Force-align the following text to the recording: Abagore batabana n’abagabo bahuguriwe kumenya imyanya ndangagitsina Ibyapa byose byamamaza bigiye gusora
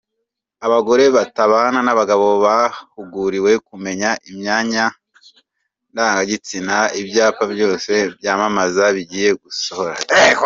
Abagore 0.65 1.03
batabana 1.15 1.79
n’abagabo 1.83 2.25
bahuguriwe 2.45 3.51
kumenya 3.67 4.09
imyanya 4.29 4.85
ndangagitsina 5.91 6.75
Ibyapa 7.01 7.43
byose 7.53 7.91
byamamaza 8.17 8.83
bigiye 8.95 9.29
gusora 9.41 9.93